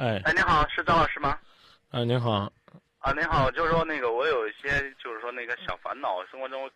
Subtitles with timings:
[0.00, 1.38] 哎，哎，您好，是张老师吗？
[1.90, 2.50] 哎，您好，
[3.00, 6.70] 啊，您好，就是说那个我有一些就是说那个小烦恼，生活中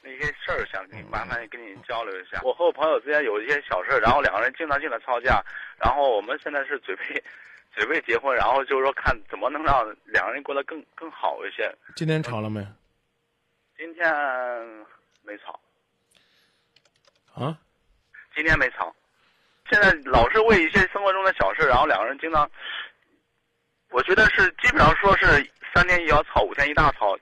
[0.00, 2.40] 那些事儿想跟你麻烦跟你交流一下。
[2.42, 5.44] 我和我朋友之间有一些小事儿，然后两个人经常性的吵架，
[5.76, 7.22] 然后我们现在是准备
[7.74, 11.70] 准备结婚，然后就是说看怎么能让两个人过得更更好一些。
[11.94, 12.66] 今天吵了没？
[13.76, 14.02] 今天
[15.24, 15.60] 没吵，
[17.34, 17.58] 啊，
[18.34, 18.94] 今天没吵，
[19.72, 22.48] 现在老是为一些生活中的小事，然后两个人经常，
[23.88, 25.26] 我觉得是基本上说是
[25.74, 27.16] 三天一小吵，五天一大吵，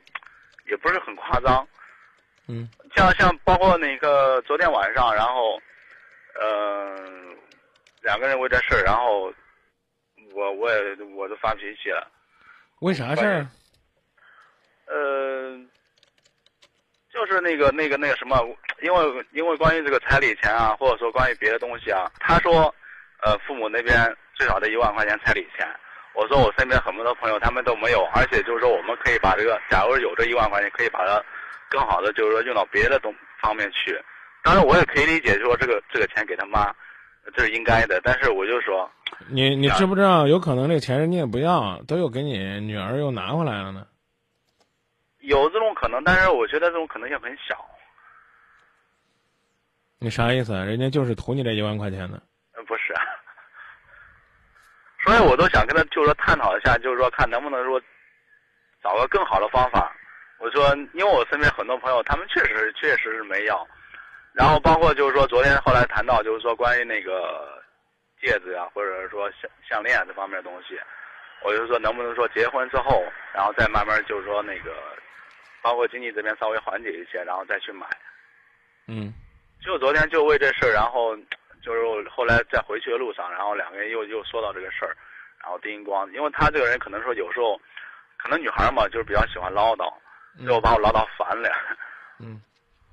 [0.69, 1.65] 也不是很夸张。
[2.49, 5.63] 嗯，像像包括那个昨天晚上，然后，
[6.43, 7.37] 嗯、
[8.03, 9.33] 两个人为这事儿，然后
[10.35, 12.11] 我我也我都发脾气了。
[12.81, 13.47] 为啥事儿？
[14.87, 15.57] 呃，
[17.13, 18.37] 就是那个那个那个什么，
[18.83, 22.75] 因为因为关于这个彩礼钱啊，或者说关于别的东西啊，他说，
[23.23, 25.67] 呃，父母那边最少得一万块钱彩礼钱。
[26.13, 31.23] 我说我身边很多朋友他们都没有，而且就是说我们可以把这个，假如有这一万块钱，可以把它
[31.69, 33.97] 更好的就是说用到别的东方面去。
[34.43, 36.75] 当然我也可以理解，就说这个这个钱给他妈，
[37.37, 38.01] 这是应该的。
[38.03, 38.91] 但是我就说，
[39.29, 40.27] 你你知不知道？
[40.27, 43.87] 有可能这个钱人家也不要，都又给你女儿又拿回来了呢。
[45.21, 47.55] 有这种可能，但是我觉得这种可能性很小。
[50.03, 50.65] 你啥意思啊？
[50.65, 52.21] 人家就是图你这一万块钱的。
[52.55, 52.95] 呃，不是，
[55.05, 57.79] 所以我都想跟他就是说探讨一下，就是说看能不能说
[58.83, 59.95] 找个更好的方法。
[60.39, 63.67] 我说，因为我身边很多朋友，他们确实确实是没要，
[64.33, 67.63] 然后包括就是说昨天后来谈到就是说关于那个
[68.23, 70.81] 戒指啊，或者是说项项链啊这方面的东西，
[71.45, 74.75] 我就说能不能说结婚之后，然后再慢慢就是说那个，
[75.61, 77.87] 包括经济这边稍微缓解一些，然后再去买。
[78.87, 79.13] 嗯，
[79.65, 81.17] 就昨天就为这事儿，然后
[81.63, 84.97] 就是后来在回去的路上，然后两个人又又说到这个事儿，
[85.41, 87.61] 然后丁光，因为他这个人可能说有时候，
[88.19, 89.93] 可能女孩嘛就是比较喜欢唠叨，
[90.39, 91.51] 最后把我唠叨烦了。
[92.19, 92.41] 嗯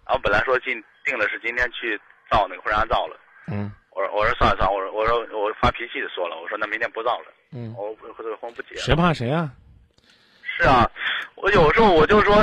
[0.06, 2.00] 然后本来说今定的是今天去
[2.32, 3.20] 造那个婚纱照了，
[3.52, 8.82] 嗯我说我说算了算了，我说我说我发脾气的说了，我说那明天不造了，嗯，我我这个婚不结了。
[8.82, 9.52] 谁怕谁啊？
[10.44, 10.90] 是啊，
[11.36, 12.36] 我有时候我就说，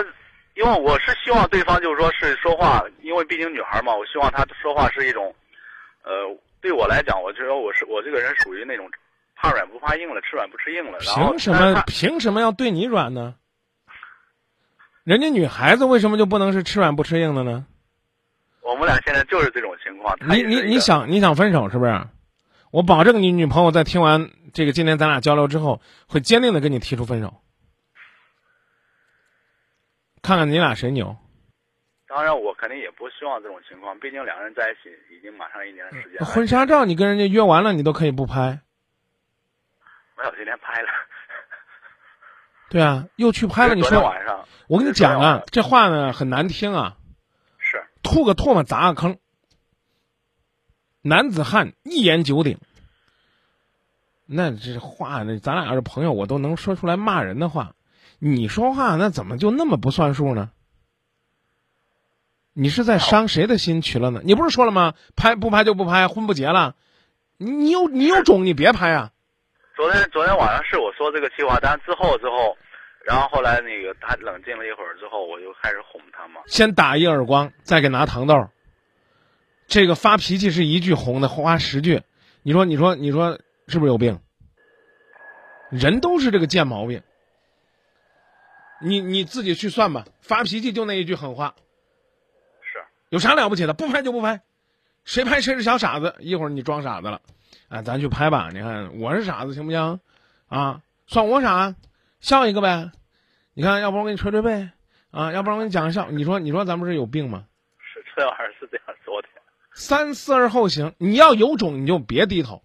[0.54, 5.34] 因为我是希望对方就是说是说话，因为毕竟女孩嘛，我希望她说话是一种，
[6.02, 6.10] 呃，
[6.60, 8.88] 对我来讲，我觉得我是我这个人属于那种
[9.34, 10.98] 怕软不怕硬了，吃软不吃硬了。
[11.00, 13.34] 然后凭什么凭什么要对你软呢？
[15.02, 17.66] 人家女孩子为什么就不能是吃软不吃硬的呢？
[18.62, 20.16] 我们俩现在就是这种情况。
[20.20, 22.00] 你你你想你想分手是不是？
[22.70, 27.34] 我保证你女朋友在听完这个今天咱俩交流之后，会坚定的跟你提出分手。
[30.24, 31.14] 看看你俩谁牛。
[32.08, 36.24] 当然，我肯定也不希望这种情况，毕竟两个人在一起已经马上一年的时间了。
[36.24, 38.60] 婚纱照你跟人家约完了，你都可以不拍。
[40.16, 40.88] 没有，今天拍了。
[42.70, 43.74] 对啊，又去拍了。
[43.74, 46.96] 你说，晚上我跟你讲啊，这话呢很难听啊，
[47.58, 49.18] 是吐个唾沫砸个坑。
[51.02, 52.58] 男子汉一言九鼎。
[54.24, 57.74] 那这话那，咱俩要是朋友，我都能说出来骂人的话。
[58.26, 60.50] 你说话那怎么就那么不算数呢？
[62.54, 64.22] 你是在伤谁的心去了呢？
[64.24, 64.94] 你不是说了吗？
[65.14, 66.74] 拍不拍就不拍，婚不结了。
[67.36, 69.12] 你你有你有种，你别拍啊！
[69.76, 72.56] 昨天昨天晚上是我说这个计划，但之后之后，
[73.04, 76.40] 然后后来那个他冷静了一会儿之后，我就开始哄他嘛。
[76.46, 78.48] 先打一耳光，再给拿糖豆。
[79.66, 82.00] 这个发脾气是一句哄的，花十句。
[82.42, 84.18] 你说，你说，你说，是不是有病？
[85.68, 87.02] 人都是这个贱毛病。
[88.84, 91.54] 你你自己去算吧，发脾气就那一句狠话，
[92.60, 93.72] 是有啥了不起的？
[93.72, 94.42] 不拍就不拍，
[95.04, 96.14] 谁拍谁是小傻子。
[96.20, 97.22] 一会儿你装傻子了，
[97.68, 98.50] 啊，咱去拍吧。
[98.52, 100.00] 你看我是傻子行不行？
[100.48, 101.74] 啊，算我傻，
[102.20, 102.92] 笑一个呗。
[103.54, 104.68] 你看，要不然我给你捶捶背，
[105.10, 106.10] 啊，要不然我给你讲个笑。
[106.10, 107.46] 你说，你说咱们是有病吗？
[107.78, 109.28] 是这玩意儿是这样说的。
[109.72, 110.94] 三思而后行。
[110.98, 112.62] 你要有种，你就别低头，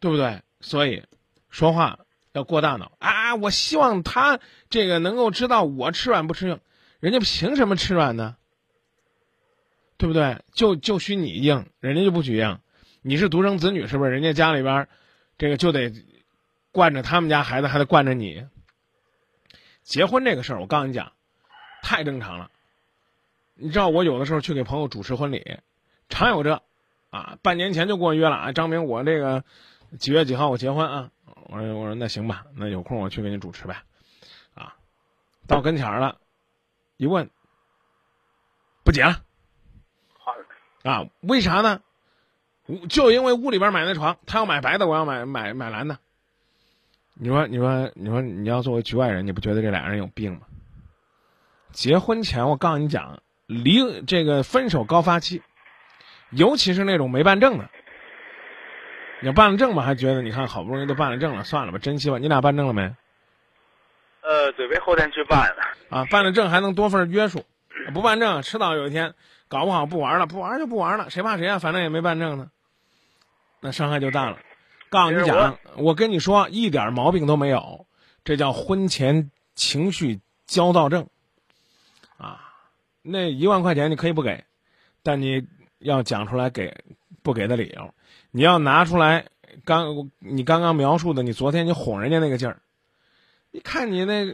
[0.00, 0.42] 对不对？
[0.60, 1.04] 所以，
[1.50, 1.98] 说话
[2.36, 3.34] 要过大脑啊！
[3.34, 6.60] 我希望他这个能够知道我吃软不吃硬，
[7.00, 8.36] 人家凭什么吃软呢？
[9.96, 10.42] 对不对？
[10.52, 12.60] 就就许你硬，人家就不许硬。
[13.00, 14.10] 你是独生子女，是不是？
[14.10, 14.86] 人家家里边
[15.38, 15.92] 这个就得
[16.72, 18.46] 惯着他们家孩子，还得惯着你。
[19.82, 21.12] 结婚这个事儿，我告诉你讲，
[21.82, 22.50] 太正常了。
[23.54, 25.56] 你知道我有的时候去给朋友主持婚礼，
[26.10, 26.60] 常有这，
[27.08, 29.42] 啊，半年前就给我约了啊，张明，我这个
[29.98, 31.10] 几月几号我结婚啊？
[31.48, 33.76] 我说我说那行吧，那有空我去给你主持呗，
[34.54, 34.74] 啊，
[35.46, 36.18] 到跟前儿了，
[36.96, 37.30] 一问，
[38.84, 39.22] 不结了
[40.82, 41.06] 啊？
[41.20, 41.80] 为啥呢？
[42.66, 45.98] 屋就因为屋里边买那床，他要买白的，我要买买买蓝的。
[47.14, 50.40] 你说，你说，你说，你要作为局外人，你不觉得这俩人有病吗？
[51.70, 55.42] 结婚前，我告诉你讲，离这个分手高发期，
[56.30, 57.70] 尤其是那种没办证的，
[59.20, 62.18] 你办了证吧，还觉得你看好不容易都办了证了，算了吧，珍惜吧。
[62.18, 62.94] 你俩办证了没？
[64.20, 65.62] 呃，准备后天去办了。
[65.88, 67.44] 啊，办了证还能多份约束，
[67.94, 69.14] 不办证，迟早有一天
[69.48, 71.58] 搞不好不玩了，不玩就不玩了，谁怕谁啊？
[71.58, 72.50] 反正也没办证呢，
[73.60, 74.38] 那伤害就大了。
[74.88, 77.86] 告诉你讲，我跟你说，一点毛病都没有，
[78.24, 81.08] 这叫婚前情绪焦躁症。
[82.18, 82.40] 啊，
[83.02, 84.44] 那一万块钱你可以不给，
[85.02, 85.46] 但你
[85.78, 86.84] 要讲出来给
[87.26, 87.92] 不给的理由，
[88.30, 89.24] 你要拿出来
[89.64, 92.60] 刚你刚刚描述的，你昨天你哄人家那个劲儿，
[93.50, 94.32] 你看你那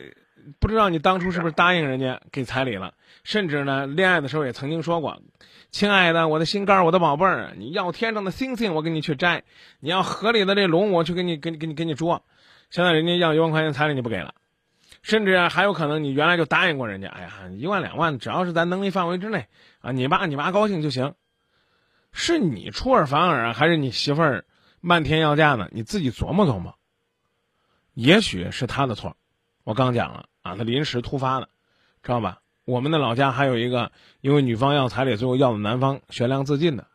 [0.59, 2.93] 不知道你当初是不是答应人家给彩礼了，
[3.25, 5.23] 甚至呢，恋爱的时候也曾经说过，
[5.71, 9.41] 亲爱的，我的心肝，我的宝贝儿，你要天上的星星，我给你去摘；
[9.81, 12.23] 你要河里的这龙，我去给你给你给你给你捉。
[12.69, 14.35] 现在人家要一万块钱彩礼，你不给了。
[15.01, 19.47] 甚至还有可能，你原来就答应过人家，哎呀，一万两万，只要是咱能力范围之内，
[19.81, 21.15] 啊，你爸你妈高兴就行。
[22.13, 24.45] 是你出尔反尔啊，还是你媳妇儿
[24.81, 25.69] 漫天要价呢？
[25.73, 26.79] 你自己琢磨琢磨。
[27.95, 29.17] 也许是他的错，
[29.65, 31.49] 我刚讲了啊，他临时突发的，
[32.03, 32.41] 知道吧？
[32.65, 36.87] 我们的老家还有一个，因为女方要彩礼，最后要的男方悬梁自尽的。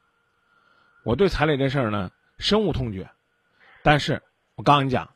[1.04, 3.10] 我对彩礼这事儿呢，深恶痛绝，
[3.84, 4.22] 但是
[4.56, 5.10] 我告诉你讲。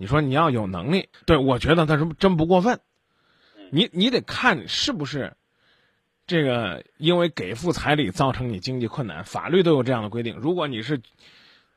[0.00, 2.78] 你说你要有能力，对我觉得他是真不过分。
[3.72, 5.36] 你你得看是不是
[6.28, 10.36] 这个，因为给付彩礼造成你经济困难，法律都有这样的规定。
[10.36, 11.00] 如果你是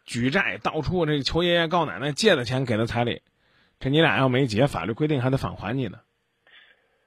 [0.05, 3.21] 举债到处这求爷爷告奶奶借的钱给的彩礼，
[3.79, 5.99] 这你俩要没结，法律规定还得返还你呢，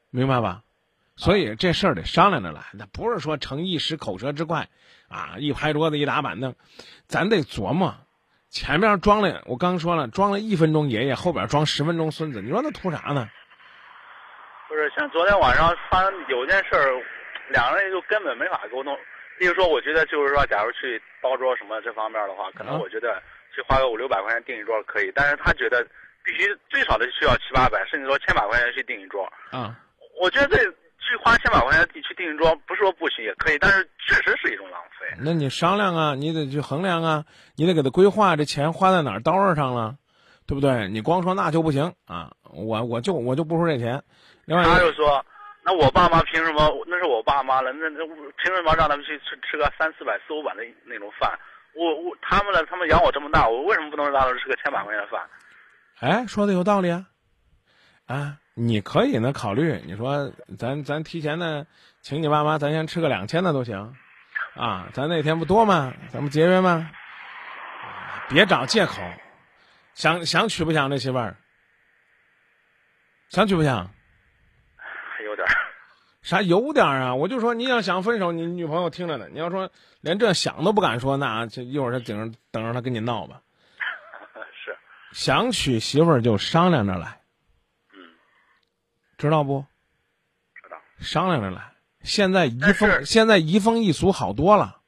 [0.08, 0.62] 明白吧？
[1.17, 4.69] 所以这事儿得商量着来，那不是说逞一时口舌之快，
[5.08, 6.55] 啊，一拍桌子一打板凳，
[7.06, 7.94] 咱得琢磨。
[8.49, 13.29] 前面装了，我刚说了，装了一分钟爷爷，后边装十分钟孙子，你说那图啥呢？
[14.67, 17.02] 不是，像昨天晚上发生有件事儿，
[17.49, 18.96] 两个人就根本没法沟通。
[19.38, 23.23] 例如说，我觉得就是说，假如去包桌什么这方面的话，可能我觉得
[23.55, 25.87] 去花个五六百块钱订一桌可以，但是他觉得
[26.25, 29.25] 必须最少的需要七八百，甚至说千把块钱去订一桌。
[29.50, 29.79] 啊，
[30.20, 30.73] 我觉得这。
[31.06, 35.06] 去花千把块钱去订一桌，不是说不行也可以，但是确实是一种浪费。
[35.20, 37.25] 那你商量啊，你得去衡量啊，
[37.56, 39.96] 你得给他规划，这钱花在哪儿刀刃上了，
[40.46, 40.88] 对不对？
[40.88, 44.02] 你光说那就不行啊，我我就我就不出这钱。
[44.46, 45.23] 另外他就说，
[45.64, 46.70] 那我爸妈凭什么？
[46.87, 51.38] 那是我爸妈了，那那凭什么让他们去吃吃个三四百四五百的那种饭？
[51.75, 52.64] 我我他们呢？
[52.66, 55.22] 他们养我这么大，我为什么不能让他们吃个千把块钱的饭？
[56.00, 57.06] 哎，说的有道理啊，
[58.06, 58.37] 啊。
[58.56, 61.67] 你可以呢考虑，你说咱咱提前呢，
[62.02, 63.96] 请你爸妈，咱先吃个两千的都行，
[64.55, 65.93] 啊，咱那天不多吗？
[66.08, 66.88] 咱们节约吗？
[68.28, 69.02] 别找借口，
[69.94, 71.37] 想想娶不想这媳妇儿？
[73.28, 73.90] 想娶不想？
[76.24, 77.14] 啥有点啊？
[77.14, 79.28] 我就说你要想分手，你女朋友听着呢。
[79.30, 83.42] 你要说连这想都不敢说，那就一会儿他顶着等着他跟你闹吧。
[84.64, 84.76] 是。
[85.12, 87.20] 想娶媳妇儿就商量着来。
[87.92, 88.00] 嗯
[89.18, 89.66] 知道不？
[90.54, 90.78] 知道。
[90.98, 91.72] 商量着来。
[92.02, 94.78] 现在移风，现在移风易俗好多了，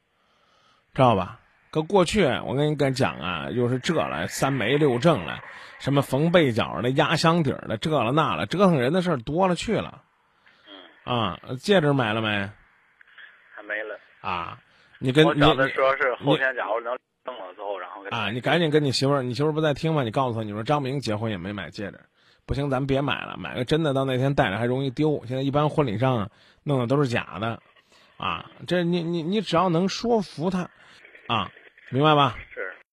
[0.94, 1.40] 知道吧？
[1.70, 5.40] 搁过去，我跟你跟讲啊，又是这了，三媒六证了，
[5.80, 10.02] 什么缝被角的、压箱底的，这了那了，折腾人的事儿多了去了。
[11.06, 11.18] 嗯。
[11.18, 12.28] 啊，戒指买了没？
[13.54, 13.98] 还没了。
[14.20, 14.58] 啊，
[14.98, 20.02] 你跟你讲的说是后天，假如能弄了之后，然后啊，你赶紧跟你媳妇儿，你媳妇儿不在听吗？
[20.02, 22.00] 你告诉她，你说张明结婚也没买戒指。
[22.44, 25.20] 不行，咱别买了，买个真的到那天戴着还容易丢。
[25.26, 26.30] 现在一般婚礼上
[26.62, 27.60] 弄的都是假的，
[28.16, 30.70] 啊，这你你你只要能说服他，
[31.26, 31.50] 啊，
[31.90, 32.36] 明白吧？
[32.54, 32.65] 是。